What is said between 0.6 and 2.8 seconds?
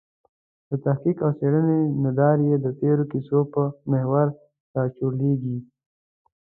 د تحقیق او څېړنې مدار یې د